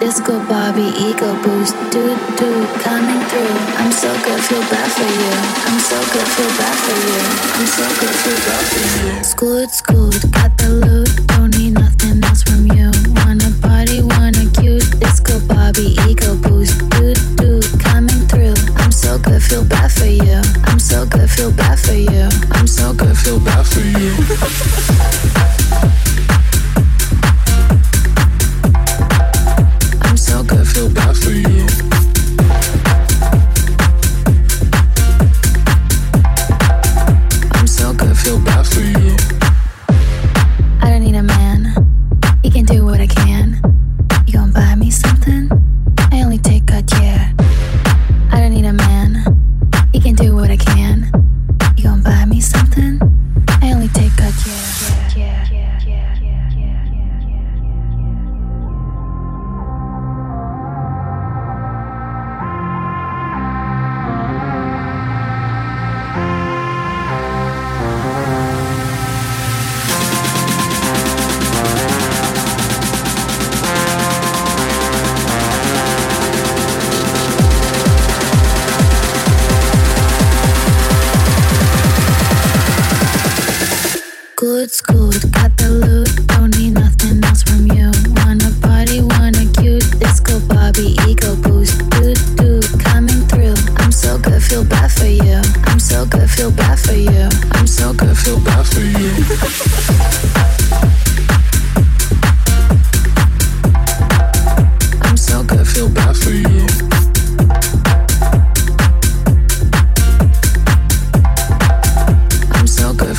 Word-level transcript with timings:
Disco 0.00 0.38
Bobby, 0.48 0.92
ego 0.98 1.34
boost, 1.42 1.74
dude, 1.90 2.18
dude, 2.36 2.68
coming 2.80 3.20
through. 3.28 3.56
I'm 3.78 3.92
so 3.92 4.12
good, 4.24 4.40
feel 4.42 4.60
bad 4.70 4.90
for 4.92 5.02
you. 5.02 5.34
I'm 5.66 5.78
so 5.80 5.98
good, 6.12 6.28
feel 6.36 6.52
bad 6.58 6.76
for 6.84 6.96
you. 7.06 7.20
I'm 7.56 7.66
so 7.66 7.86
good, 8.00 8.16
feel 8.22 8.40
bad 8.46 8.64
for 8.72 8.84
you. 9.06 9.24
Scoot, 9.24 9.70
scoot, 9.70 10.32
got 10.32 10.56
the 10.58 10.68
loot, 10.70 11.26
don't 11.28 11.56
need 11.58 11.74
nothing 11.74 12.22
else 12.24 12.42
from 12.42 12.66
you. 12.66 12.90
Wanna 13.22 13.50
party, 13.62 14.02
wanna 14.02 14.50
cute, 14.58 14.88
disco 15.00 15.40
Bobby, 15.46 15.96
ego 16.08 16.36
boost, 16.36 16.78
dude, 16.90 17.18
dude, 17.36 17.80
coming 17.80 18.26
through. 18.28 18.54
I'm 18.76 18.92
so 18.92 19.18
good, 19.18 19.42
feel 19.42 19.64
bad 19.64 19.90
for 19.92 20.06
you. 20.06 20.40
I'm 20.64 20.78
so 20.78 21.06
good, 21.06 21.30
feel 21.30 21.52
bad 21.52 21.78
for 21.78 21.94
you. 21.94 22.28
I'm 22.52 22.66
so 22.66 22.92
good, 22.92 23.16
feel 23.16 23.40
bad 23.40 23.66
for 23.66 23.80
you. 23.80 24.72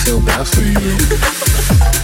so 0.08 0.22
good, 0.22 0.46
feel 0.46 0.70
bad 0.72 1.97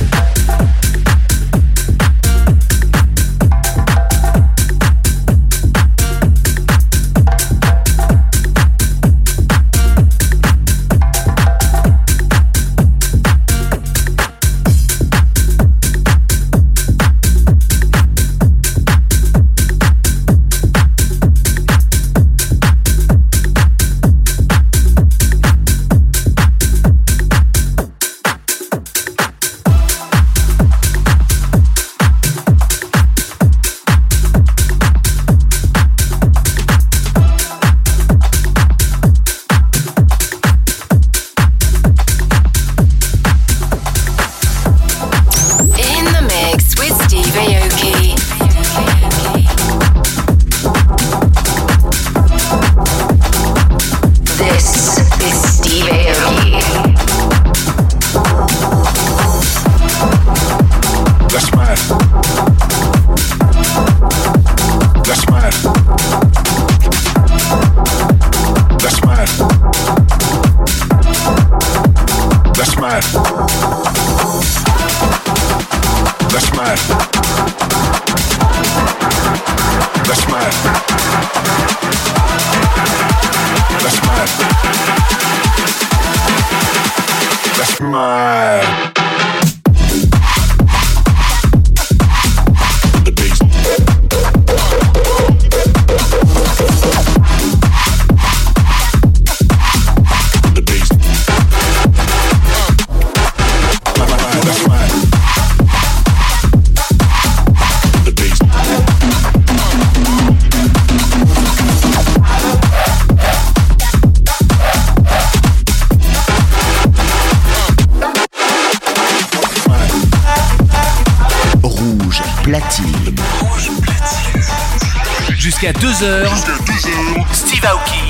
Jusqu'à 125.64 125.80
2h. 125.80 127.24
Steve 127.32 127.66
Aoki. 127.66 128.03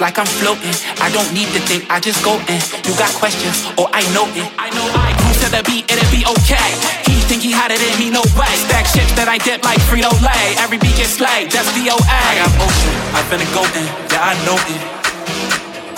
Like 0.00 0.18
I'm 0.22 0.28
floating. 0.38 0.76
I 1.02 1.10
don't 1.10 1.26
need 1.34 1.50
to 1.50 1.60
think, 1.66 1.90
I 1.90 1.98
just 2.00 2.22
go 2.22 2.38
in. 2.46 2.60
You 2.86 2.94
got 2.94 3.10
questions, 3.18 3.66
or 3.74 3.90
I 3.92 4.06
know 4.14 4.24
it. 4.38 4.46
I 4.54 4.70
know 4.70 4.86
I 4.94 5.10
cruise 5.18 5.40
to 5.44 5.48
the 5.50 5.62
beat, 5.66 5.90
it'll 5.90 6.06
be 6.14 6.22
okay. 6.24 6.70
He 7.10 7.18
think 7.26 7.42
he 7.42 7.50
it 7.50 7.82
in 7.82 7.94
me, 7.98 8.08
no 8.14 8.22
way. 8.38 8.54
Stack 8.70 8.86
chips 8.94 9.12
that 9.18 9.26
I 9.26 9.42
dip 9.42 9.66
like 9.66 9.82
Frito 9.90 10.14
Lay. 10.22 10.46
Every 10.62 10.78
beat 10.78 10.94
gets 10.94 11.18
slayed, 11.18 11.50
that's 11.50 11.68
VOA. 11.74 11.98
I 11.98 12.38
got 12.38 12.52
motion, 12.54 12.92
I 13.18 13.20
finna 13.26 13.48
go 13.50 13.62
in, 13.74 13.88
yeah 14.14 14.30
I 14.30 14.34
know 14.46 14.58
it. 14.70 14.82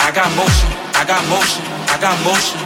I 0.01 0.09
got 0.09 0.29
motion, 0.33 0.69
I 0.97 1.03
got 1.05 1.21
motion, 1.29 1.63
I 1.85 1.95
got 2.01 2.17
motion. 2.25 2.59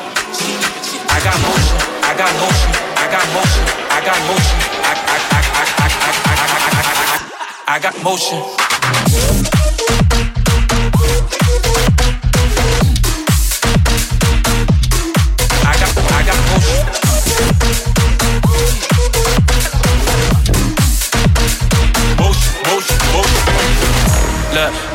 I 1.14 1.20
got 1.22 1.38
motion, 1.44 1.78
I 2.08 2.12
got 2.18 2.32
motion, 2.40 2.72
I 2.98 3.06
got 3.12 3.26
motion, 3.36 3.64
I 3.92 4.00
got 4.02 4.20
motion. 4.32 4.63
I 7.74 7.80
got 7.80 8.04
motion. 8.04 9.63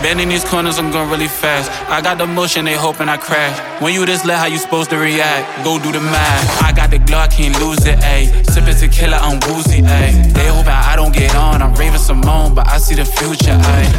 Bending 0.03 0.29
these 0.29 0.45
corners, 0.45 0.79
I'm 0.79 0.91
going 0.91 1.11
really 1.11 1.27
fast. 1.27 1.71
I 1.91 2.01
got 2.01 2.19
the 2.19 2.27
motion, 2.27 2.65
they 2.65 2.75
hoping 2.75 3.09
I 3.09 3.17
crash. 3.17 3.59
When 3.83 3.93
you 3.93 4.07
this 4.07 4.25
lit, 4.25 4.37
how 4.37 4.47
you 4.47 4.57
supposed 4.57 4.91
to 4.91 4.97
react? 4.97 5.65
Go 5.65 5.79
do 5.79 5.91
the 5.91 6.01
math. 6.01 6.63
I 6.63 6.73
got 6.73 6.91
the 6.91 6.99
glow, 6.99 7.19
I 7.19 7.27
can't 7.27 7.59
lose 7.61 7.85
it, 7.85 7.99
ayy. 8.01 8.31
Sippin' 8.47 8.79
tequila, 8.79 9.19
I'm 9.19 9.41
woozy, 9.51 9.83
ayy. 9.83 10.33
They 10.33 10.47
hoping 10.47 10.71
I 10.71 10.95
don't 10.95 11.13
get 11.13 11.35
on, 11.35 11.63
I'm 11.63 11.75
raving 11.75 11.99
Simone, 11.99 12.55
but 12.55 12.69
I 12.69 12.79
see 12.79 12.95
the 12.95 13.05
future, 13.05 13.59
ayy. 13.59 13.91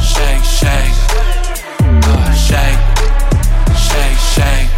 Shake, 0.00 0.44
shake, 0.46 0.94
uh, 2.06 2.32
shake, 2.32 2.78
shake, 3.74 4.18
shake. 4.32 4.70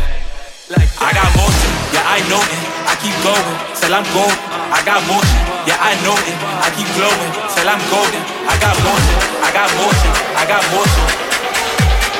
I 0.98 1.12
got 1.12 1.28
motion, 1.36 1.72
yeah, 1.92 2.08
I 2.08 2.18
know 2.32 2.40
it. 2.40 2.62
I 2.88 2.96
keep 3.04 3.16
going, 3.20 3.56
till 3.76 3.92
I'm 3.92 4.06
gold. 4.16 4.32
I 4.72 4.80
got 4.82 5.04
motion, 5.06 5.42
yeah, 5.68 5.76
I 5.78 5.92
know 6.02 6.16
it. 6.16 6.38
I 6.64 6.72
keep 6.72 6.88
glowing, 6.96 7.32
till 7.52 7.68
I'm 7.68 7.84
golden. 7.92 8.33
I 8.46 8.58
got 8.60 8.76
motion 8.84 9.34
got 9.54 9.70
motion, 9.76 10.10
I 10.34 10.44
got 10.50 10.64
motion. 10.74 11.06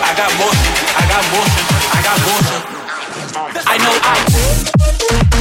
I 0.06 0.14
got 0.14 0.30
motion, 0.38 0.74
I 0.94 1.04
got 1.10 1.24
motion, 1.34 1.64
I 1.90 2.00
got 2.06 2.18
motion. 2.30 2.60
I 3.66 3.76
know 3.78 3.94
I. 5.30 5.33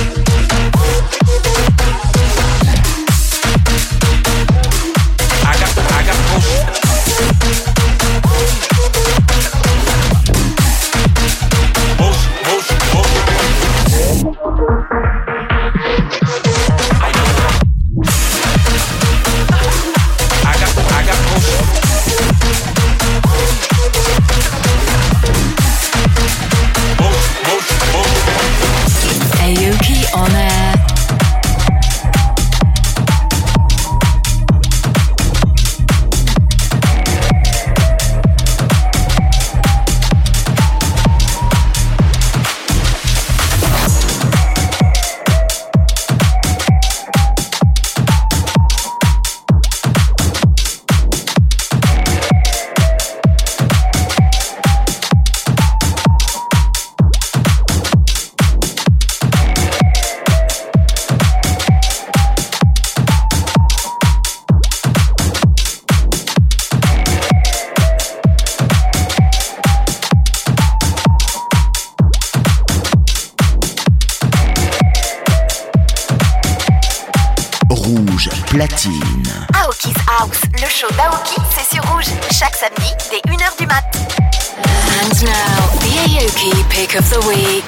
of 86.95 87.09
the 87.09 87.19
week. 87.27 87.65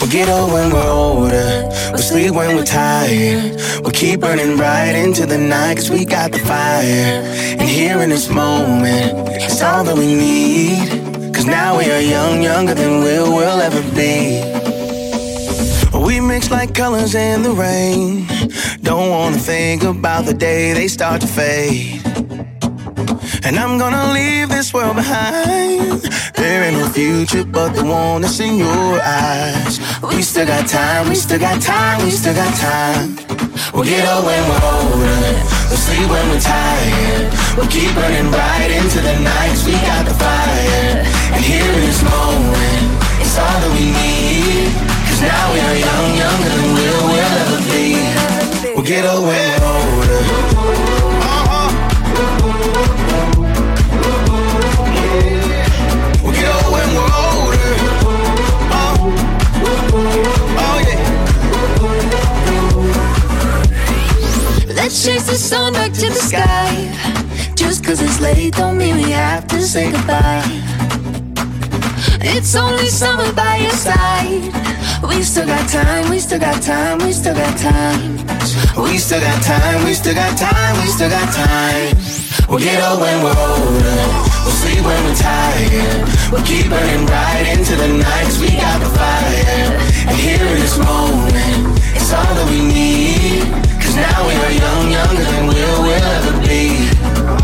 We'll 0.00 0.10
get 0.10 0.28
old 0.28 0.52
when 0.52 0.72
we're 0.72 0.88
older. 0.88 1.68
We'll 1.90 1.98
sleep 1.98 2.32
when 2.32 2.54
we're 2.54 2.64
tired. 2.64 3.56
We'll 3.82 3.92
keep 3.92 4.20
burning 4.20 4.56
bright 4.56 4.94
into 4.94 5.26
the 5.26 5.38
night 5.38 5.76
cause 5.76 5.90
we 5.90 6.04
got 6.04 6.30
the 6.30 6.38
fire. 6.38 7.22
And 7.58 7.62
here 7.62 8.00
in 8.00 8.10
this 8.10 8.28
moment, 8.28 9.28
it's 9.30 9.60
all 9.62 9.82
that 9.82 9.96
we 9.96 10.14
need. 10.14 11.34
Cause 11.34 11.46
now 11.46 11.76
we 11.78 11.90
are 11.90 12.00
young, 12.00 12.42
younger 12.42 12.74
than 12.74 13.02
we'll 13.02 13.60
ever 13.60 13.82
be. 13.96 14.42
We 15.98 16.20
mix 16.20 16.50
like 16.50 16.74
colors 16.74 17.14
in 17.14 17.42
the 17.42 17.52
rain. 17.52 18.26
Don't 18.82 19.10
wanna 19.10 19.38
think 19.38 19.82
about 19.82 20.24
the 20.24 20.34
day 20.34 20.72
they 20.72 20.88
start 20.88 21.20
to 21.22 21.26
fade. 21.26 22.00
And 23.44 23.58
I'm 23.58 23.78
gonna 23.78 24.12
leave 24.12 24.48
this 24.48 24.72
world 24.72 24.96
behind. 24.96 26.02
There 26.38 26.62
ain't 26.62 26.78
no 26.78 26.86
future 26.88 27.42
but 27.42 27.74
the 27.74 27.84
one 27.84 28.22
that's 28.22 28.38
in 28.38 28.58
your 28.58 29.00
eyes. 29.02 29.80
We 30.02 30.22
still 30.22 30.46
got 30.46 30.68
time, 30.68 31.08
we 31.08 31.16
still 31.16 31.40
got 31.40 31.60
time, 31.60 32.04
we 32.04 32.10
still 32.10 32.32
got 32.32 32.54
time. 32.54 33.18
We'll 33.74 33.82
get 33.82 34.06
old 34.06 34.24
when 34.24 34.42
we're 34.46 34.64
older. 34.70 35.18
We'll 35.66 35.82
sleep 35.82 36.06
when 36.06 36.26
we're 36.30 36.38
tired. 36.38 37.26
We'll 37.58 37.66
keep 37.66 37.90
burning 37.90 38.30
bright 38.30 38.70
into 38.70 39.00
the 39.02 39.18
nights. 39.18 39.66
We 39.66 39.72
got 39.82 40.06
the 40.06 40.14
fire. 40.14 41.02
And 41.34 41.42
here 41.42 41.66
in 41.74 41.80
this 41.82 42.02
moment, 42.06 42.86
it's 43.18 43.34
all 43.34 43.58
that 43.58 43.72
we 43.74 43.90
need. 43.90 44.70
Cause 45.10 45.22
now 45.26 45.44
we 45.50 45.58
are 45.58 45.78
young, 45.82 46.08
younger 46.22 46.50
than 46.54 46.68
we'll, 46.70 47.02
we'll 47.18 47.38
ever 47.42 47.60
be. 47.66 47.98
We'll 48.78 48.86
get 48.86 49.04
old 49.10 49.26
when 49.26 49.58
we're 49.58 50.86
older. 50.86 50.97
Let's 64.88 65.04
chase 65.04 65.26
the 65.26 65.34
sun 65.34 65.74
back 65.74 65.92
to 65.92 66.08
the 66.08 66.16
sky. 66.16 66.72
Just 67.54 67.84
cause 67.84 68.00
it's 68.00 68.22
late 68.22 68.54
don't 68.54 68.78
mean 68.78 68.96
we 68.96 69.10
have 69.12 69.46
to 69.48 69.60
say 69.60 69.92
goodbye. 69.92 70.40
It's 72.24 72.54
only 72.54 72.86
summer 72.86 73.30
by 73.34 73.58
your 73.58 73.76
side. 73.76 74.48
We 75.04 75.22
still 75.22 75.44
got 75.44 75.68
time, 75.68 76.08
we 76.08 76.18
still 76.18 76.40
got 76.40 76.62
time, 76.62 77.04
we 77.04 77.12
still 77.12 77.34
got 77.34 77.52
time. 77.58 78.16
We 78.80 78.96
still 78.96 79.20
got 79.20 79.42
time, 79.42 79.84
we 79.84 79.92
still 79.92 80.14
got 80.14 80.38
time, 80.38 80.80
we 80.80 80.86
still 80.88 81.10
got 81.10 81.34
time. 81.36 81.92
We'll 82.48 82.64
get 82.64 82.80
old 82.88 83.02
when 83.04 83.22
we're 83.22 83.36
older. 83.36 84.00
We'll 84.40 84.56
sleep 84.56 84.80
when 84.88 85.04
we're 85.04 85.20
tired. 85.20 86.08
We'll 86.32 86.46
keep 86.48 86.64
burning 86.72 87.04
bright 87.04 87.44
into 87.44 87.76
the 87.76 87.88
nights. 87.92 88.40
We 88.40 88.56
got 88.56 88.80
the 88.80 88.88
fire. 88.96 89.68
And 90.08 90.16
here 90.16 90.40
in 90.40 90.56
this 90.56 90.78
moment, 90.80 91.76
it's 91.92 92.10
all 92.10 92.32
that 92.40 92.48
we 92.48 92.64
need. 92.64 93.77
Cause 93.88 93.96
now 93.96 94.28
we 94.28 94.34
are 94.34 94.52
young, 94.52 94.90
younger 94.90 95.24
than 95.24 95.46
we'll, 95.46 95.82
we'll 95.82 96.04
ever 96.12 96.32
be. 96.46 96.76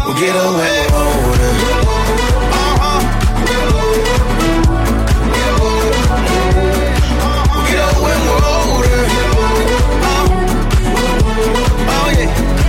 We'll 0.04 0.18
get 0.20 0.36
away 0.36 0.84
older. 0.92 1.52
We'll 7.48 7.64
get 7.72 7.88
when 7.96 8.20
we're 8.28 8.44
older. 8.44 9.00
Oh 11.88 12.08
yeah. 12.12 12.28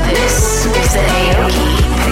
This 0.09 0.63
is 0.63 0.71
the 0.71 1.03
pick 1.11 1.35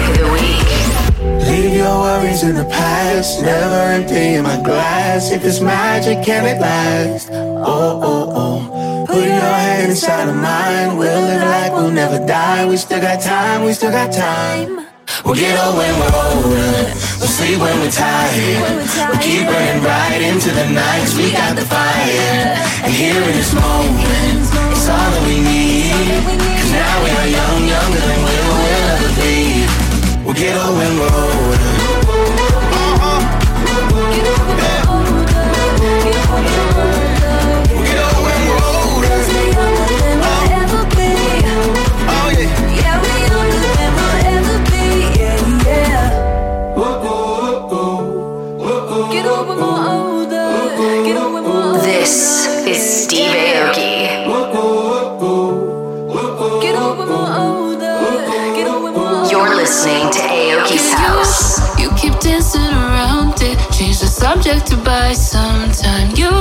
of 0.04 0.18
the 0.20 0.26
week. 0.34 1.48
Leave 1.48 1.72
your 1.78 1.96
worries 1.98 2.42
in 2.42 2.56
the 2.56 2.66
past, 2.66 3.40
never 3.40 3.74
empty 3.74 4.34
in 4.34 4.42
my 4.42 4.60
glass. 4.62 5.30
If 5.30 5.46
it's 5.46 5.60
magic, 5.60 6.26
can 6.26 6.44
it 6.44 6.60
last? 6.60 7.30
Oh, 7.32 8.00
oh, 8.04 8.32
oh. 8.36 8.73
Put 9.14 9.30
your 9.30 9.54
hand 9.62 9.90
inside 9.92 10.28
of 10.28 10.34
mine, 10.34 10.98
we'll 10.98 11.22
live 11.22 11.46
like 11.46 11.70
we'll 11.70 11.92
never 11.92 12.18
die. 12.26 12.66
We 12.66 12.76
still 12.76 13.00
got 13.00 13.22
time, 13.22 13.62
we 13.62 13.72
still 13.72 13.92
got 13.92 14.12
time. 14.12 14.88
We'll 15.24 15.36
get 15.36 15.54
old 15.62 15.78
when 15.78 15.94
we're 16.02 16.18
older. 16.18 16.74
We'll 17.22 17.30
sleep 17.30 17.62
when 17.62 17.78
we're 17.78 17.94
tired. 17.94 18.74
We'll 19.06 19.22
keep 19.22 19.46
burning 19.46 19.84
right 19.86 20.18
into 20.18 20.50
the 20.50 20.66
nights. 20.66 21.14
We 21.14 21.30
got 21.30 21.54
the 21.54 21.62
fire. 21.62 22.58
And 22.82 22.90
here 22.92 23.14
in 23.14 23.34
this 23.38 23.54
moment, 23.54 24.50
it's 24.74 24.88
all 24.90 25.10
that 25.14 25.22
we 25.30 25.38
need. 25.38 25.94
Cause 26.58 26.72
now 26.74 26.94
we 27.06 27.10
are 27.14 27.30
young, 27.38 27.62
younger 27.70 28.02
than 28.02 28.18
we'll, 28.18 28.50
we'll 28.50 28.90
ever 28.98 29.10
be. 29.22 29.38
We'll 30.26 30.34
get 30.34 30.58
old 30.58 30.74
when 30.74 30.92
we're 30.98 31.14
older. 31.14 31.73
Subject 64.24 64.66
to 64.66 64.76
buy 64.78 65.12
some 65.12 65.70
time. 65.70 66.08
You 66.16 66.32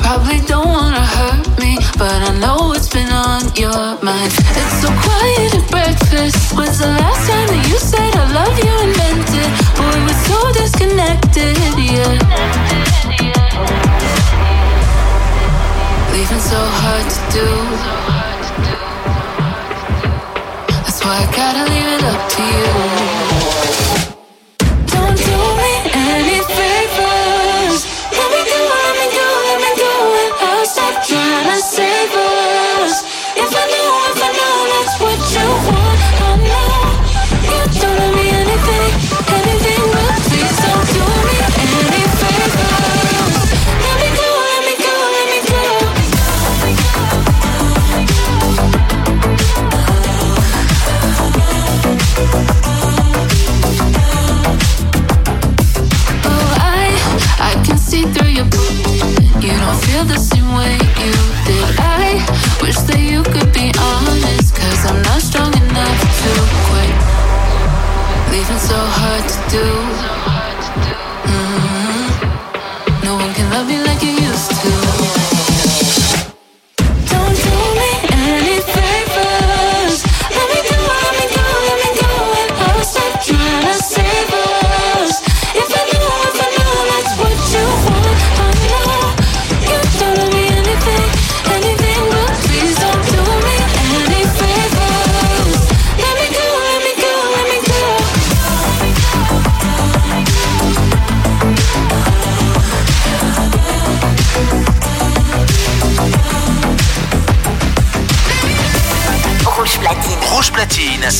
probably 0.00 0.40
don't 0.48 0.66
wanna 0.66 1.04
hurt 1.16 1.44
me, 1.60 1.76
but 2.00 2.18
I 2.30 2.32
know 2.42 2.56
what's 2.68 2.88
been 2.88 3.12
on 3.12 3.42
your 3.54 3.84
mind. 4.00 4.32
It's 4.60 4.76
so 4.80 4.88
quiet 5.04 5.50
at 5.60 5.66
breakfast. 5.70 6.56
When's 6.56 6.78
the 6.78 6.88
last 6.88 7.22
time 7.28 7.48
that 7.52 7.62
you 7.68 7.76
said 7.92 8.12
I 8.22 8.24
love 8.38 8.56
you 8.64 8.74
and 8.84 8.92
meant 9.00 9.30
it? 9.44 9.50
Boy, 9.76 9.96
we're 10.06 10.22
so 10.30 10.38
disconnected, 10.56 11.56
yeah. 11.76 12.16
Leaving 16.12 16.44
so 16.52 16.60
hard 16.80 17.06
to 17.14 17.20
do. 17.36 17.48
That's 20.80 21.00
why 21.04 21.16
I 21.24 21.28
gotta 21.40 21.62
leave 21.72 21.90
it 21.96 22.04
up 22.12 22.22
to 22.34 22.42
you. 22.56 23.27
To 31.28 31.56
save 31.60 32.07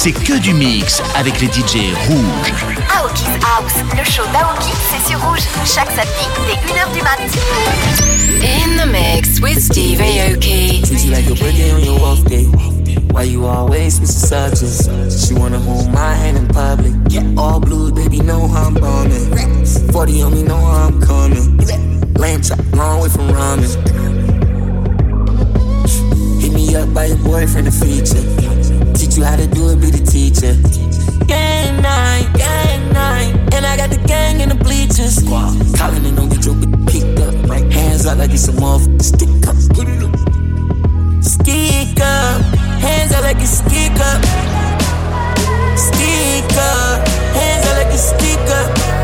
c'est 0.08 0.24
que 0.24 0.38
du 0.38 0.54
mix 0.54 1.02
avec 1.16 1.38
les 1.40 1.48
DJ 1.48 1.92
rouges. 2.08 2.52
Aoki's 2.96 3.26
House, 3.44 3.74
le 3.96 4.04
show 4.04 4.22
d'Aoki, 4.32 4.72
c'est 4.90 5.10
sur 5.10 5.20
rouge. 5.20 5.42
Chaque 5.66 5.90
samedi, 5.90 6.24
dès 6.46 6.54
1h 6.72 6.92
du 6.94 7.02
mat. 7.02 7.18
In 8.42 8.76
the 8.78 8.86
mix 8.90 9.40
with 9.40 9.60
Steve 9.60 10.00
Aoki. 10.00 10.82
Treat 10.82 11.04
you 11.04 11.10
like 11.10 11.26
your 11.26 11.36
birthday 11.36 11.72
on 11.72 11.84
your 11.84 12.00
off 12.00 12.24
day. 12.24 12.46
Why 13.10 13.24
you 13.24 13.44
always 13.44 13.96
switch 13.96 14.08
subjects? 14.08 15.26
She 15.26 15.34
wanna 15.34 15.58
hold 15.58 15.92
my 15.92 16.14
hand 16.14 16.38
in 16.38 16.48
public. 16.48 16.94
All 17.36 17.60
blue, 17.60 17.92
baby, 17.92 18.20
know 18.20 18.46
how 18.48 18.68
I'm 18.68 18.74
bombing. 18.74 19.66
40 19.92 20.22
on 20.22 20.32
me, 20.32 20.42
know 20.42 20.56
how 20.56 20.88
I'm 20.88 21.00
coming. 21.02 21.58
Lamb 22.14 22.40
chop, 22.40 22.60
long 22.72 23.02
way 23.02 23.08
from 23.10 23.28
ramen. 23.28 23.68
Hit 26.40 26.52
me 26.52 26.74
up 26.76 26.94
by 26.94 27.06
your 27.06 27.18
boyfriend 27.18 27.66
to 27.66 27.72
feature. 27.72 28.57
Teach 28.94 29.16
you 29.16 29.24
how 29.24 29.36
to 29.36 29.46
do 29.46 29.70
it, 29.70 29.80
be 29.80 29.90
the 29.90 30.04
teacher. 30.04 30.54
Gang 31.26 31.82
night, 31.82 32.28
gang 32.34 32.92
night. 32.92 33.54
And 33.54 33.66
I 33.66 33.76
got 33.76 33.90
the 33.90 33.98
gang 34.06 34.40
in 34.40 34.48
the 34.48 34.54
bleachers. 34.54 35.22
Calling 35.78 36.04
and 36.06 36.16
don't 36.16 36.28
get 36.28 36.44
your 36.44 36.54
picked 36.86 37.18
up. 37.20 37.34
Hands 37.72 38.06
up 38.06 38.18
like 38.18 38.30
it's 38.30 38.48
a 38.48 38.52
motherfucker. 38.52 39.02
Stick 39.02 39.46
up. 39.46 39.56
Stick 41.22 42.00
up. 42.00 42.40
Hands 42.80 43.12
up 43.12 43.22
like 43.22 43.36
it's 43.38 43.58
stick 43.58 43.92
up. 44.00 44.22
Stick 45.76 46.52
up. 46.56 47.08
Hands 47.36 47.66
up 47.66 47.76
like 47.76 47.92
it's 47.92 48.08
stick 48.10 48.38
up. 48.50 48.97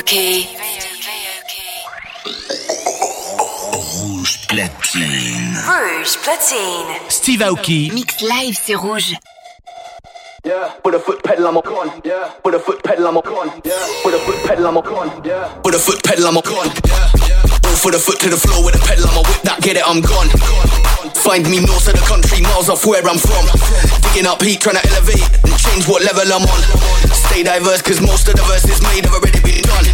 Aoki. 0.00 0.46
Rouge 4.00 4.38
platine. 4.48 5.58
Rouge 5.66 6.16
platine. 6.22 7.00
Steve 7.08 7.42
Aoki. 7.42 7.90
Mix 7.92 8.22
live, 8.22 8.56
c'est 8.64 8.74
rouge. 8.74 9.14
Yeah, 10.42 10.70
put 10.82 10.94
a 10.94 10.98
foot 10.98 11.22
pedal, 11.22 11.46
I'm 11.48 11.58
a 11.58 11.62
con. 11.62 11.90
Yeah, 12.02 12.30
put 12.42 12.54
a 12.54 12.58
foot 12.58 12.82
pedal, 12.82 13.06
I'm 13.08 13.18
a 13.18 13.22
con. 13.22 13.52
Yeah, 13.62 13.76
put 14.02 14.14
a 14.14 14.18
foot 14.18 14.42
pedal, 14.46 14.66
I'm 14.66 14.76
a 14.78 14.82
con. 14.82 15.10
Yeah, 15.22 15.48
put 15.62 15.74
a 15.74 15.78
foot 15.78 16.02
pedal, 16.02 16.26
I'm 16.26 16.38
a 16.38 16.42
con. 16.42 16.68
Go 17.60 17.70
for 17.76 17.92
the 17.92 17.98
foot 17.98 18.20
to 18.20 18.30
the 18.30 18.38
floor 18.38 18.64
with 18.64 18.76
a 18.76 18.78
pedal, 18.80 19.04
I'm 19.04 19.18
a 19.18 19.28
whip 19.28 19.42
that, 19.42 19.60
get 19.60 19.76
it, 19.76 19.84
I'm 19.84 20.00
gone. 20.00 20.32
Find 21.20 21.44
me 21.44 21.60
north 21.60 21.86
of 21.88 21.92
the 21.92 22.04
country, 22.08 22.40
miles 22.40 22.70
off 22.70 22.86
where 22.86 23.04
I'm 23.04 23.18
from. 23.20 23.44
Digging 24.00 24.24
up 24.24 24.40
heat, 24.40 24.62
trying 24.62 24.80
to 24.80 24.84
elevate 24.96 25.28
and 25.44 25.52
change 25.60 25.84
what 25.84 26.00
level 26.00 26.24
I'm 26.24 26.48
on. 26.48 26.60
Stay 27.12 27.42
diverse, 27.44 27.82
cause 27.82 28.00
most 28.00 28.26
of 28.28 28.36
the 28.40 28.42
verses 28.48 28.80
made 28.80 29.04
have 29.04 29.12
already 29.12 29.44
been 29.44 29.60
done. 29.60 29.89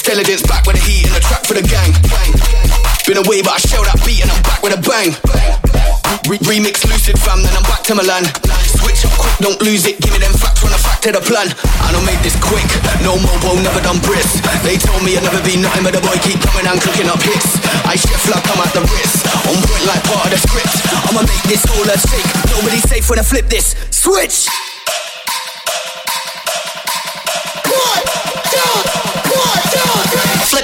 Intelligence 0.00 0.40
back 0.48 0.64
with 0.64 0.80
the 0.80 0.84
heat 0.88 1.04
and 1.04 1.12
the 1.12 1.20
track 1.20 1.44
for 1.44 1.52
the 1.52 1.60
gang. 1.60 1.92
Bang. 2.08 2.32
Been 3.04 3.20
away, 3.20 3.44
but 3.44 3.52
I 3.52 3.60
shelled 3.60 3.84
that 3.84 4.00
beat 4.00 4.24
and 4.24 4.32
I'm 4.32 4.40
back 4.40 4.64
with 4.64 4.72
a 4.72 4.80
bang. 4.80 5.12
Re- 6.24 6.40
remix 6.48 6.88
lucid 6.88 7.20
fam, 7.20 7.44
then 7.44 7.52
I'm 7.52 7.62
back 7.68 7.84
to 7.84 7.92
Milan. 7.92 8.24
Switch 8.64 9.04
up 9.04 9.12
quick, 9.20 9.36
don't 9.44 9.60
lose 9.60 9.84
it. 9.84 10.00
Give 10.00 10.16
me 10.16 10.24
them 10.24 10.32
facts 10.32 10.64
when 10.64 10.72
I 10.72 10.80
fact 10.80 11.04
to 11.04 11.12
the 11.12 11.20
plan. 11.20 11.52
I 11.84 11.92
don't 11.92 12.08
make 12.08 12.16
this 12.24 12.32
quick. 12.40 12.64
No 13.04 13.20
mobile, 13.20 13.60
never 13.60 13.84
done 13.84 14.00
Brits. 14.00 14.40
They 14.64 14.80
told 14.80 15.04
me 15.04 15.20
I'd 15.20 15.22
never 15.22 15.44
be 15.44 15.60
nothing, 15.60 15.84
but 15.84 15.92
the 15.92 16.00
boy 16.00 16.16
keep 16.24 16.40
coming 16.48 16.64
and 16.64 16.80
cooking 16.80 17.06
up 17.12 17.20
hits. 17.20 17.60
I 17.84 18.00
chef 18.00 18.24
like 18.32 18.46
I'm 18.56 18.64
at 18.64 18.72
the 18.72 18.80
wrist. 18.88 19.20
On 19.52 19.60
point 19.60 19.84
like 19.84 20.00
part 20.08 20.26
of 20.26 20.32
the 20.32 20.40
script. 20.40 20.80
I'ma 21.12 21.28
make 21.28 21.44
this 21.44 21.60
all 21.76 21.84
a 21.84 21.96
shake. 22.08 22.30
Nobody 22.48 22.80
safe 22.88 23.04
when 23.12 23.20
I 23.20 23.24
flip 23.26 23.52
this. 23.52 23.76
Switch. 23.92 24.48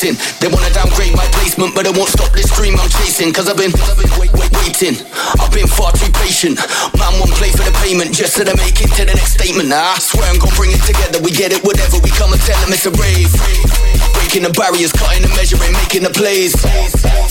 fast 0.00 0.16
pacing. 0.16 0.40
They 0.40 0.48
wanna 0.48 0.70
downgrade 0.72 1.14
my 1.14 1.26
placement, 1.32 1.74
but 1.74 1.84
they 1.84 1.92
won't 1.92 2.08
stop 2.08 2.32
this 2.32 2.50
dream 2.56 2.74
I'm 2.78 2.88
chasing. 2.88 3.32
Cause 3.32 3.48
I've 3.48 3.56
been, 3.56 3.72
wait, 4.18 4.32
wait, 4.32 4.50
waiting. 4.52 4.96
I've 5.38 5.52
been 5.52 5.66
far 5.66 5.92
too 5.92 6.10
patient. 6.12 6.58
Man 6.98 7.12
won't 7.18 7.32
play 7.32 7.50
for 7.50 7.64
the 7.64 7.76
payment 7.82 8.12
just 8.12 8.34
so 8.34 8.44
they 8.44 8.54
make 8.54 8.80
it 8.80 8.90
to 8.96 9.04
the 9.04 9.14
next 9.14 9.34
statement. 9.34 9.68
Nah, 9.68 9.96
I 9.96 9.98
swear 9.98 10.28
I'm 10.30 10.38
gonna 10.38 10.54
bring 10.56 10.72
it 10.72 10.82
together. 10.82 11.20
We 11.22 11.30
get 11.30 11.52
it, 11.52 11.62
whatever. 11.64 11.98
We 12.02 12.10
come 12.10 12.32
and 12.32 12.40
tell 12.42 12.58
them 12.64 12.72
it's 12.72 12.86
a 12.86 12.92
rave. 12.96 14.09
Breaking 14.30 14.46
the 14.46 14.54
barriers, 14.54 14.94
cutting 14.94 15.26
the 15.26 15.32
measuring, 15.34 15.74
making 15.74 16.06
the 16.06 16.14
plays. 16.14 16.54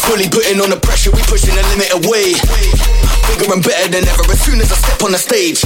Fully 0.04 0.28
putting 0.28 0.60
on 0.60 0.68
the 0.68 0.76
pressure, 0.76 1.16
we 1.16 1.24
pushing 1.32 1.56
the 1.56 1.64
limit 1.72 1.88
away. 1.96 2.36
Bigger 3.24 3.56
and 3.56 3.64
better 3.64 3.88
than 3.88 4.04
ever 4.04 4.28
as 4.28 4.44
soon 4.44 4.60
as 4.60 4.68
I 4.68 4.76
step 4.76 5.00
on 5.08 5.16
the 5.16 5.22
stage. 5.24 5.64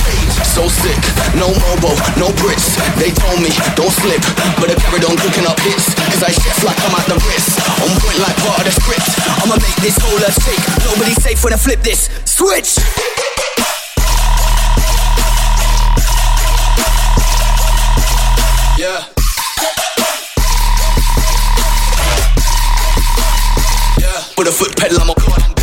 So 0.54 0.69
sick, 0.69 1.02
no 1.34 1.50
mobile, 1.74 1.98
no 2.22 2.30
Brits. 2.38 2.78
They 3.02 3.10
told 3.10 3.41
me, 3.41 3.50
don't 3.74 3.89
slip, 3.89 4.22
but 4.62 4.69
I 4.69 4.78
carried 4.78 5.10
on 5.10 5.17
cooking 5.17 5.50
up 5.50 5.58
hits. 5.65 5.98
Cause 6.13 6.22
I 6.22 6.30
chef 6.30 6.62
like 6.62 6.78
I'm 6.86 6.93
at 6.93 7.10
the 7.10 7.17
wrist. 7.26 7.58
On 7.82 7.89
point 7.98 8.22
like 8.22 8.38
part 8.46 8.62
of 8.62 8.69
the 8.69 8.74
script. 8.78 9.10
I'ma 9.41 9.58
make 9.58 9.78
this 9.82 9.98
whole 9.98 10.22
earth 10.22 10.38
shake. 10.38 10.62
Nobody 10.86 11.17
safe 11.17 11.41
when 11.41 11.58
I 11.58 11.58
flip 11.58 11.82
this. 11.82 12.13
Switch! 12.30 12.78
Yeah. 18.78 19.12
Put 24.84 24.91
a 24.91 24.96
foot 24.96 25.15
pedal, 25.15 25.36
I'm 25.36 25.54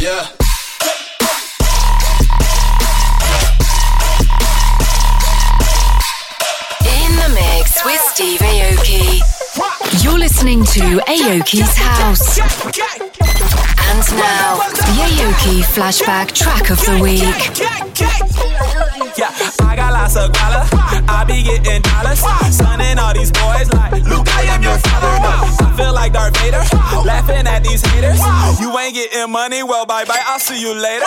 Yeah. 0.00 0.28
In 6.86 7.16
the 7.16 7.28
mix 7.34 7.84
with 7.84 8.00
Steve 8.12 8.38
Aoki. 8.38 9.20
You're 10.04 10.18
listening 10.20 10.64
to 10.64 11.00
Aoki's 11.08 11.76
House. 11.76 12.38
And 12.38 14.04
now, 14.16 14.58
the 14.70 14.82
Aoki 15.02 15.64
Flashback 15.64 16.30
Track 16.32 16.70
of 16.70 16.78
the 16.84 17.00
Week. 17.02 17.22
Yeah, 19.18 19.32
I 19.66 19.74
got 19.74 19.92
lots 19.92 20.16
of 20.16 20.32
dollar. 20.32 20.95
I 21.08 21.24
be 21.24 21.42
getting 21.42 21.82
dollars. 21.82 22.20
Sonning 22.52 22.98
all 22.98 23.14
these 23.14 23.30
boys 23.30 23.70
like 23.72 24.04
Luke, 24.04 24.28
I 24.34 24.42
am 24.50 24.62
your 24.62 24.78
father. 24.78 25.14
I 25.64 25.72
feel 25.76 25.92
like 25.92 26.12
Darth 26.12 26.36
Vader, 26.38 26.62
laughing 27.04 27.46
at 27.46 27.62
these 27.64 27.84
haters. 27.86 28.20
You 28.60 28.76
ain't 28.78 28.94
getting 28.94 29.30
money, 29.30 29.62
well, 29.62 29.86
bye 29.86 30.04
bye, 30.04 30.22
I'll 30.26 30.38
see 30.38 30.60
you 30.60 30.74
later. 30.74 31.06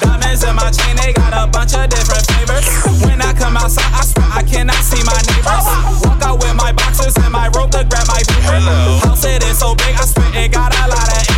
Diamonds 0.00 0.44
in 0.44 0.54
my 0.56 0.70
chain, 0.70 0.96
they 0.96 1.12
got 1.12 1.32
a 1.32 1.50
bunch 1.50 1.74
of 1.74 1.88
different 1.88 2.24
flavors. 2.30 2.66
When 3.04 3.20
I 3.20 3.32
come 3.32 3.56
outside, 3.56 3.92
I 3.92 4.02
swear 4.04 4.28
I 4.30 4.42
cannot 4.42 4.82
see 4.82 5.02
my 5.04 5.18
neighbors. 5.32 5.66
Walk 6.04 6.22
out 6.22 6.38
with 6.42 6.54
my 6.54 6.72
boxers 6.72 7.16
and 7.18 7.32
my 7.32 7.48
rope 7.54 7.70
to 7.72 7.84
grab 7.84 8.06
my 8.08 8.22
paper. 8.26 8.60
House 9.06 9.24
it 9.24 9.42
is 9.44 9.58
so 9.58 9.74
big, 9.74 9.94
I 9.96 10.04
swear 10.04 10.44
it 10.44 10.52
got 10.52 10.74
a 10.74 10.88
lot 10.88 11.08
of. 11.08 11.29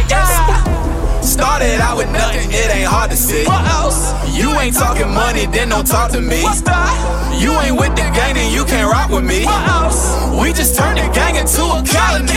Started 1.43 1.83
out 1.83 1.99
with 1.99 2.07
nothing, 2.15 2.55
it 2.55 2.71
ain't 2.71 2.87
hard 2.87 3.11
to 3.11 3.19
see. 3.19 3.43
What 3.43 3.67
else? 3.67 4.15
You 4.31 4.55
ain't 4.63 4.79
talking 4.79 5.11
money, 5.11 5.51
then 5.51 5.75
don't 5.75 5.83
talk 5.83 6.15
to 6.15 6.23
me. 6.23 6.39
What's 6.47 6.63
that? 6.63 6.87
You 7.35 7.51
ain't 7.59 7.75
with 7.75 7.99
the 7.99 8.07
gang, 8.15 8.39
then 8.39 8.55
you 8.55 8.63
can't 8.63 8.87
rock 8.87 9.11
with 9.11 9.27
me. 9.27 9.43
What 9.43 9.59
else? 9.67 10.15
We 10.39 10.55
just 10.55 10.79
turned 10.79 11.03
the 11.03 11.11
gang 11.11 11.35
into 11.35 11.67
a 11.67 11.83
colony. 11.83 12.31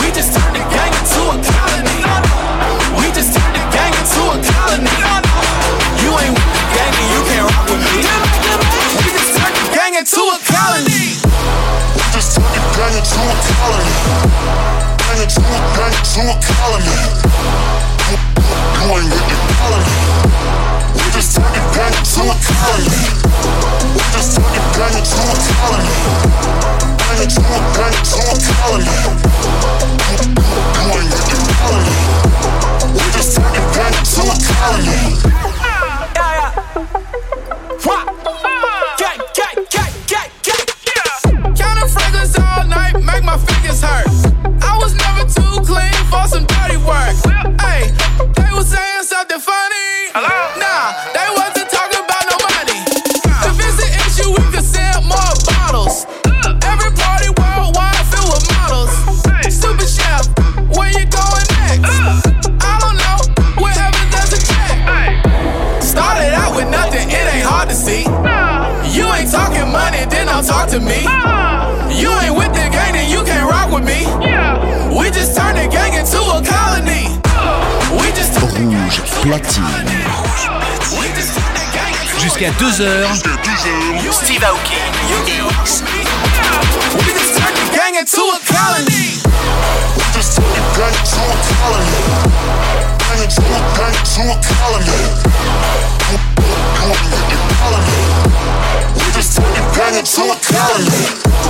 We 0.00 0.08
just 0.16 0.32
turned 0.32 0.56
the 0.56 0.64
gang 0.72 0.96
into 0.96 1.20
a 1.28 1.36
colony. 1.44 2.00
We 2.96 3.04
just 3.12 3.36
turned 3.36 3.52
the 3.52 3.64
gang 3.68 3.92
into 3.92 4.22
a 4.32 4.36
colony. 4.48 4.96
You 6.00 6.10
ain't 6.24 6.32
with 6.32 6.52
the 6.56 6.64
gang, 6.72 6.92
then 6.96 7.04
you 7.04 7.20
can't 7.28 7.52
rock 7.52 7.68
with 7.68 7.84
me. 7.84 8.00
We 8.96 9.12
just 9.12 9.32
turned 9.36 9.56
the 9.60 9.64
gang 9.76 9.92
into 10.00 10.24
a 10.24 10.38
colony. 10.48 11.20
We 11.20 12.04
just 12.16 12.32
turned 12.32 12.48
the 12.48 12.64
gang 12.80 12.96
into 12.96 13.20
a 13.28 13.36
colony. 13.60 14.99
Gang 15.10 15.22
into 15.22 15.40
a 15.40 15.58
gang 15.74 15.90
into 15.90 16.22
a 16.22 16.34
colony. 16.38 16.94
You, 18.06 18.14
you 18.78 18.94
ain't 18.94 19.10
with 19.10 19.26
the 19.26 19.38
colony. 19.58 19.98
We 20.94 21.02
just 21.10 21.34
turned 21.34 21.50
the 21.50 21.62
gang 21.74 21.90
into 21.98 22.30
a 22.30 22.36
colony. 22.46 23.10
We 23.90 24.02
just 24.14 24.38
turned 24.38 24.54
the 24.54 24.62
gang 24.70 24.94
into 24.94 25.18
a 25.18 25.34
colony. 25.50 25.98
Gang 26.94 27.26
into 27.26 27.42
a 27.42 27.58
gang 27.74 27.90
into 27.90 28.22
a 28.22 28.38
colony. 28.54 28.98
You, 30.06 30.30
you 30.78 30.94
ain't 30.94 31.10
with 31.10 31.42
the 31.42 31.54
colony. 31.58 31.98
We 32.94 33.02
just 33.10 33.34
turned 33.34 33.50
the 33.50 33.62
gang 33.74 33.90
into 33.90 34.22
a 34.30 34.36
colony. 34.46 35.79
Jusqu'à 82.58 82.90
2h, 82.90 84.12
Steve 84.12 84.42
Aoki. 84.44 84.74
We 86.96 87.12
just 87.12 87.34
turned 87.38 87.56
the 87.56 87.66
gang 87.76 87.94
into 87.94 88.20
a 88.20 88.38
colony. 88.44 89.22
We 89.96 90.02
just 90.12 90.36
turned 90.36 90.54
the 90.54 90.60
gang 90.76 90.94
into 90.94 91.20
a 91.20 91.36
colony. 91.60 92.00
Gang 92.98 93.22
into 93.22 93.40
a 93.40 93.60
gang 93.76 93.94
into 93.94 94.22
a 94.22 94.36
colony. 94.42 95.00
You, 96.10 96.16
you 96.80 96.90
ain't 96.90 97.14
colony. 97.60 98.00
We 98.96 99.06
just 99.12 99.30
turned 99.36 99.54
the 99.54 99.62
gang 99.76 99.94
into 99.94 100.22
a 100.22 100.36
colony. 100.36 101.49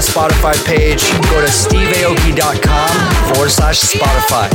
Spotify 0.00 0.54
page. 0.64 1.02
Go 1.30 1.40
to 1.40 1.46
steveaoki.com 1.46 3.34
forward 3.34 3.50
slash 3.50 3.80
Spotify. 3.80 4.48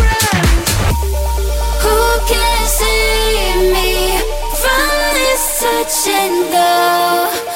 Who 1.81 2.19
can 2.27 2.67
me 3.71 4.17
from 4.55 5.13
this 5.13 5.59
touch 5.61 6.07
and 6.07 6.51
go? 6.51 7.46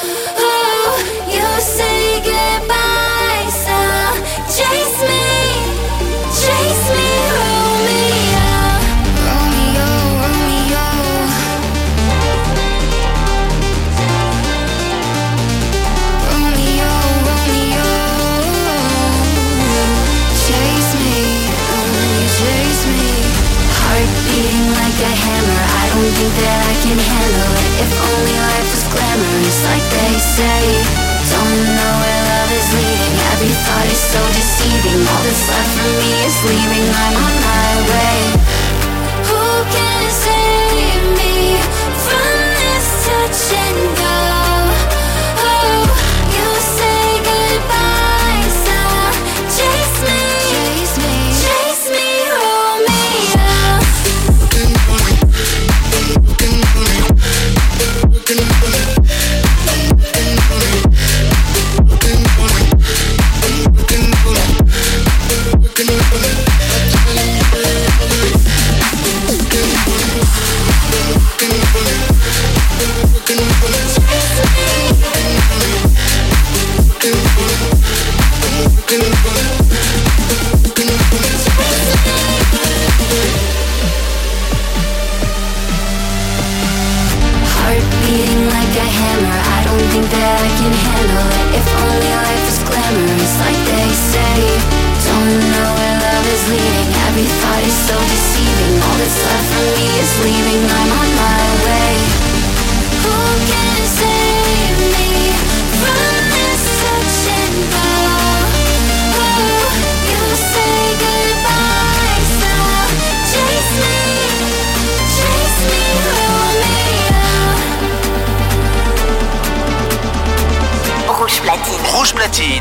Handle 27.00 27.54
it. 27.64 27.72
If 27.84 27.92
only 28.02 28.36
life 28.36 28.70
was 28.74 28.84
glamorous, 28.92 29.60
like 29.70 29.86
they 29.96 30.14
say. 30.20 30.62
Don't 31.32 31.60
know 31.78 31.94
where 32.02 32.22
love 32.32 32.52
is 32.52 32.68
leading. 32.76 33.16
Every 33.32 33.54
thought 33.64 33.88
is 33.88 34.02
so 34.12 34.22
deceiving. 34.36 35.00
All 35.08 35.24
that's 35.24 35.46
left 35.48 35.72
for 35.78 35.92
me 36.02 36.12
is 36.28 36.38
leaving. 36.50 36.88
I'm 36.92 37.16
on 37.16 37.36
my 37.46 37.72
way. 37.92 38.18
Who 39.30 39.44
can 39.72 40.04
save 40.12 41.04
me 41.16 41.36
from 42.04 42.34
this 42.60 42.88
touch 43.06 43.42
and 43.56 43.80
go? 43.96 44.01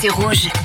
c'est 0.00 0.08
rouge. 0.08 0.59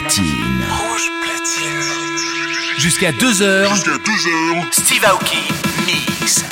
Platine. 0.00 0.64
Rouge 0.70 1.10
platine. 1.22 2.78
Jusqu'à 2.78 3.12
2h. 3.12 3.68
Jusqu'à 3.68 3.96
2h. 3.96 4.72
Steve 4.72 5.04
Aoki 5.04 5.38
Mix. 5.86 6.44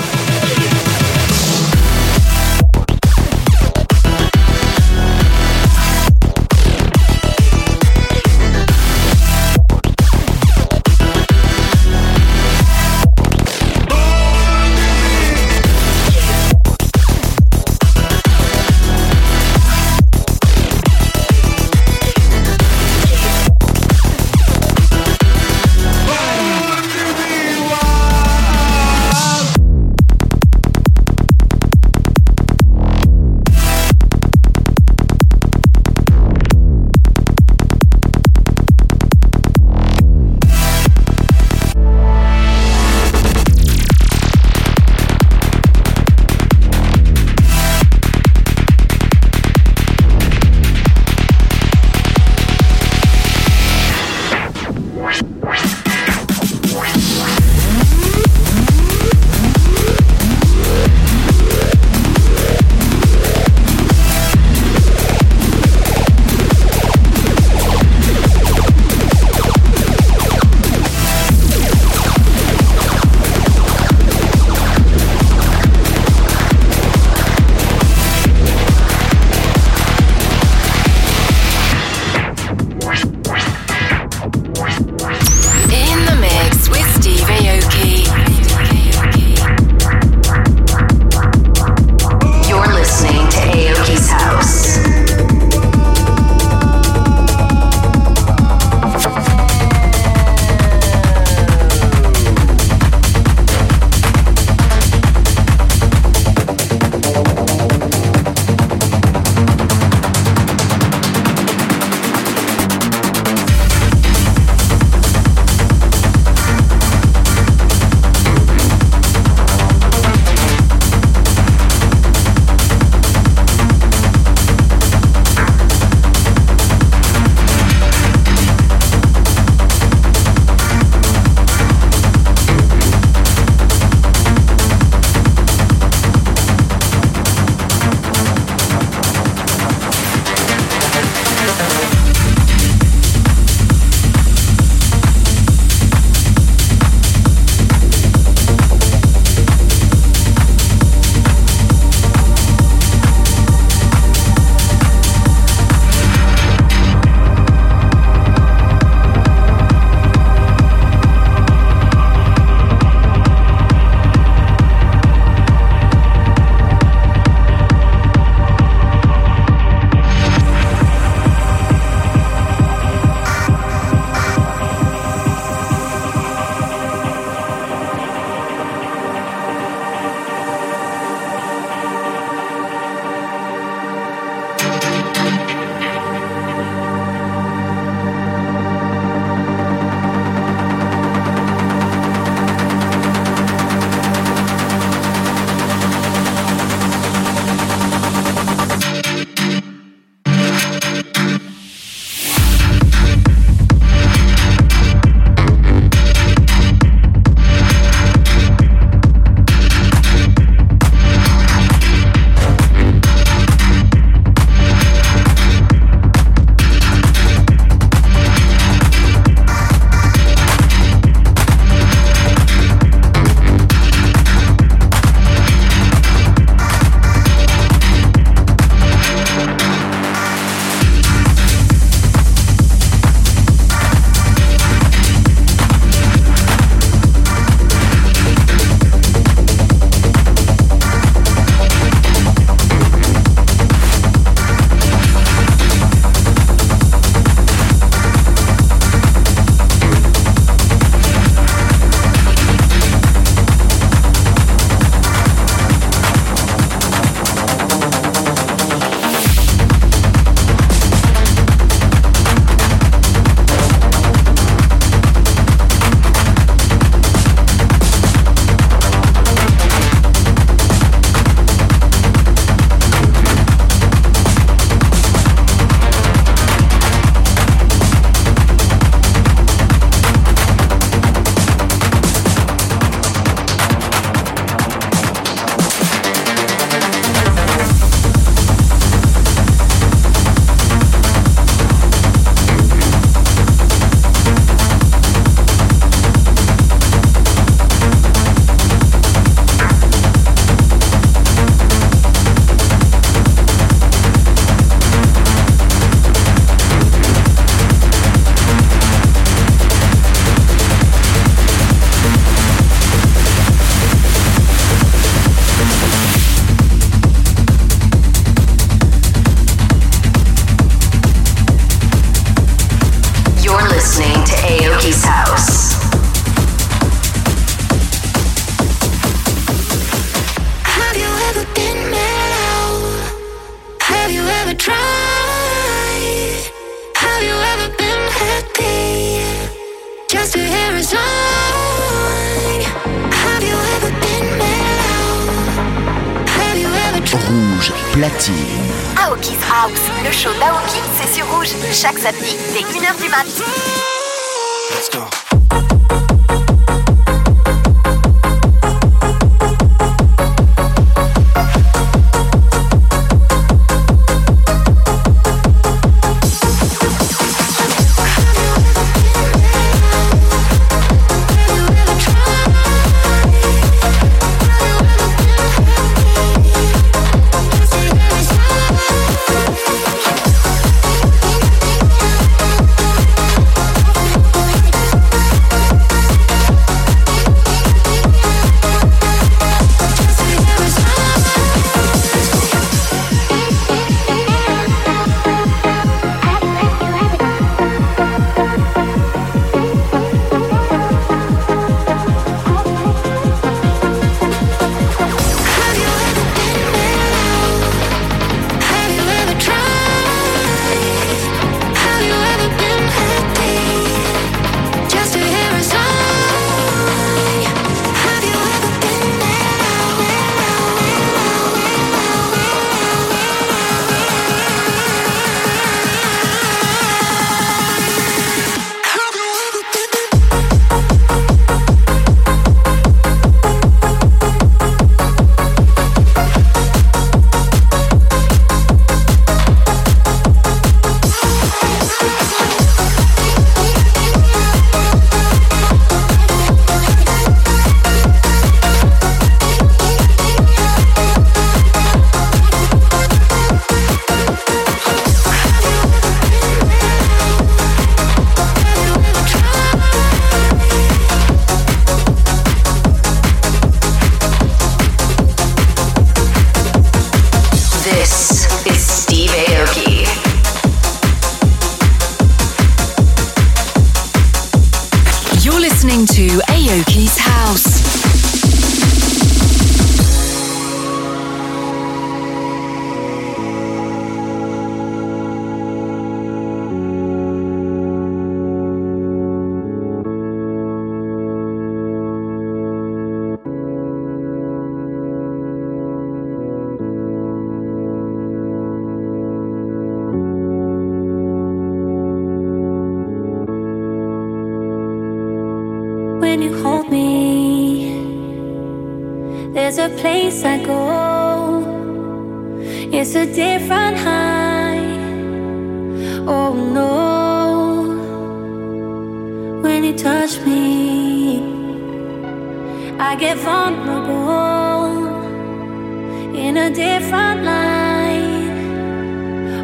different 526.98 527.44
line. 527.44 528.50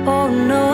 Oh 0.07 0.29
no. 0.29 0.74